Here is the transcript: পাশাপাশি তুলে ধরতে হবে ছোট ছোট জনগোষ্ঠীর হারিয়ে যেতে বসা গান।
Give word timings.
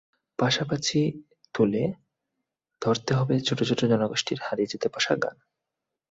পাশাপাশি 0.39 1.01
তুলে 1.55 1.83
ধরতে 2.81 3.11
হবে 3.13 3.35
ছোট 3.39 3.59
ছোট 3.63 3.79
জনগোষ্ঠীর 3.83 4.39
হারিয়ে 4.41 4.71
যেতে 4.71 4.87
বসা 4.95 5.13
গান। 5.15 5.35